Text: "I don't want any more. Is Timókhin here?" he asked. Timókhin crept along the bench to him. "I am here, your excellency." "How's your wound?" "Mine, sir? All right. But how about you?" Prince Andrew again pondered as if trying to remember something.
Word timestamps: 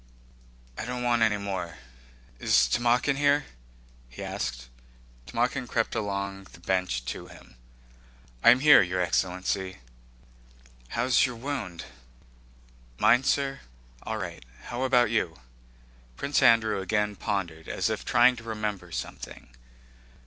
"I 0.79 0.85
don't 0.85 1.03
want 1.03 1.21
any 1.21 1.37
more. 1.37 1.77
Is 2.39 2.67
Timókhin 2.71 3.17
here?" 3.17 3.45
he 4.09 4.23
asked. 4.23 4.67
Timókhin 5.27 5.67
crept 5.67 5.93
along 5.93 6.45
the 6.53 6.59
bench 6.59 7.05
to 7.05 7.27
him. 7.27 7.55
"I 8.43 8.49
am 8.49 8.61
here, 8.61 8.81
your 8.81 8.99
excellency." 8.99 9.77
"How's 10.87 11.27
your 11.27 11.35
wound?" 11.35 11.85
"Mine, 12.97 13.23
sir? 13.23 13.59
All 14.01 14.17
right. 14.17 14.43
But 14.57 14.65
how 14.69 14.85
about 14.85 15.11
you?" 15.11 15.39
Prince 16.17 16.41
Andrew 16.41 16.81
again 16.81 17.15
pondered 17.15 17.67
as 17.67 17.87
if 17.91 18.03
trying 18.03 18.35
to 18.37 18.43
remember 18.43 18.91
something. 18.91 19.49